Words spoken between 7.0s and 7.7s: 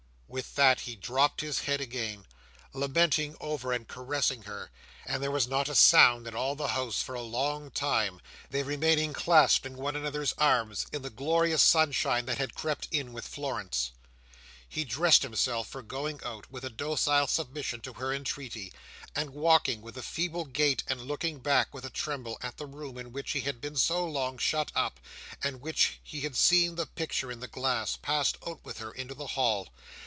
for a long,